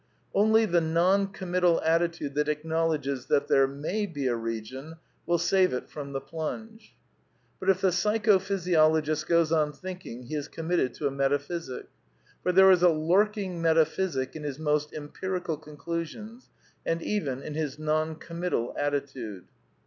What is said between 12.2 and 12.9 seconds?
For there is a